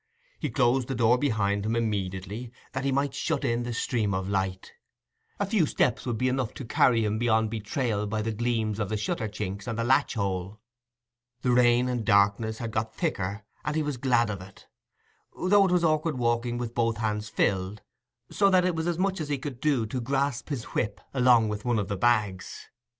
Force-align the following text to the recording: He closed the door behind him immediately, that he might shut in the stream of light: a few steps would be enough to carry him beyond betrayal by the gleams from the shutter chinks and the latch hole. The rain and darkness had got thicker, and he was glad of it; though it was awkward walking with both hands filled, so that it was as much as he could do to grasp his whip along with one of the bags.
He 0.39 0.49
closed 0.49 0.87
the 0.87 0.95
door 0.95 1.19
behind 1.19 1.63
him 1.63 1.75
immediately, 1.75 2.51
that 2.71 2.83
he 2.85 2.91
might 2.91 3.13
shut 3.13 3.45
in 3.45 3.61
the 3.61 3.71
stream 3.71 4.15
of 4.15 4.27
light: 4.27 4.71
a 5.39 5.45
few 5.45 5.67
steps 5.67 6.07
would 6.07 6.17
be 6.17 6.27
enough 6.27 6.55
to 6.55 6.65
carry 6.65 7.05
him 7.05 7.19
beyond 7.19 7.51
betrayal 7.51 8.07
by 8.07 8.23
the 8.23 8.31
gleams 8.31 8.79
from 8.79 8.87
the 8.87 8.97
shutter 8.97 9.27
chinks 9.29 9.67
and 9.67 9.77
the 9.77 9.83
latch 9.83 10.15
hole. 10.15 10.59
The 11.43 11.51
rain 11.51 11.87
and 11.87 12.03
darkness 12.03 12.57
had 12.57 12.71
got 12.71 12.95
thicker, 12.95 13.43
and 13.63 13.75
he 13.75 13.83
was 13.83 13.97
glad 13.97 14.31
of 14.31 14.41
it; 14.41 14.65
though 15.37 15.67
it 15.67 15.71
was 15.71 15.83
awkward 15.83 16.17
walking 16.17 16.57
with 16.57 16.73
both 16.73 16.97
hands 16.97 17.29
filled, 17.29 17.83
so 18.31 18.49
that 18.49 18.65
it 18.65 18.73
was 18.73 18.87
as 18.87 18.97
much 18.97 19.21
as 19.21 19.29
he 19.29 19.37
could 19.37 19.59
do 19.61 19.85
to 19.85 20.01
grasp 20.01 20.49
his 20.49 20.63
whip 20.73 20.99
along 21.13 21.47
with 21.47 21.63
one 21.63 21.77
of 21.77 21.89
the 21.89 21.95
bags. 21.95 22.71